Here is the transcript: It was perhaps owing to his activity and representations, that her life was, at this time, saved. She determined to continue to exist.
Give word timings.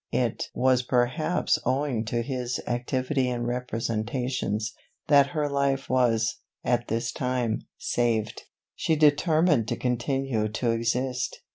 It 0.13 0.49
was 0.55 0.81
perhaps 0.81 1.59
owing 1.63 2.05
to 2.05 2.23
his 2.23 2.59
activity 2.65 3.29
and 3.29 3.45
representations, 3.45 4.73
that 5.09 5.27
her 5.27 5.47
life 5.47 5.91
was, 5.91 6.39
at 6.63 6.87
this 6.87 7.11
time, 7.11 7.67
saved. 7.77 8.45
She 8.73 8.95
determined 8.95 9.67
to 9.67 9.75
continue 9.77 10.47
to 10.47 10.71
exist. 10.71 11.43